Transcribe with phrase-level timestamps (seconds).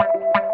[0.00, 0.49] Bye.